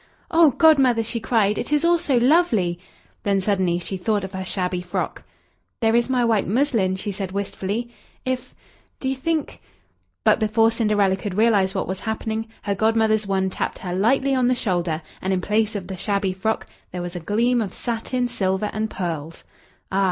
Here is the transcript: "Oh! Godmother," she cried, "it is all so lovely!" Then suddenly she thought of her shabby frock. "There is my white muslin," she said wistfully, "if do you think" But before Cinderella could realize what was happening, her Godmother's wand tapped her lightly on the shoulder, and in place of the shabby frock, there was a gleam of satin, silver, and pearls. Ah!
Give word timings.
"Oh! 0.31 0.49
Godmother," 0.49 1.03
she 1.03 1.19
cried, 1.19 1.59
"it 1.59 1.71
is 1.71 1.85
all 1.85 1.99
so 1.99 2.17
lovely!" 2.17 2.79
Then 3.21 3.39
suddenly 3.39 3.77
she 3.77 3.97
thought 3.97 4.23
of 4.23 4.31
her 4.31 4.43
shabby 4.43 4.81
frock. 4.81 5.21
"There 5.79 5.95
is 5.95 6.09
my 6.09 6.25
white 6.25 6.47
muslin," 6.47 6.95
she 6.95 7.11
said 7.11 7.31
wistfully, 7.31 7.91
"if 8.25 8.55
do 8.99 9.07
you 9.07 9.13
think" 9.13 9.61
But 10.23 10.39
before 10.39 10.71
Cinderella 10.71 11.15
could 11.15 11.35
realize 11.35 11.75
what 11.75 11.87
was 11.87 11.99
happening, 11.99 12.47
her 12.63 12.73
Godmother's 12.73 13.27
wand 13.27 13.51
tapped 13.51 13.77
her 13.85 13.93
lightly 13.93 14.33
on 14.33 14.47
the 14.47 14.55
shoulder, 14.55 15.03
and 15.21 15.31
in 15.33 15.39
place 15.39 15.75
of 15.75 15.85
the 15.85 15.97
shabby 15.97 16.33
frock, 16.33 16.65
there 16.91 17.03
was 17.03 17.15
a 17.15 17.19
gleam 17.19 17.61
of 17.61 17.71
satin, 17.71 18.27
silver, 18.27 18.71
and 18.73 18.89
pearls. 18.89 19.43
Ah! 19.91 19.99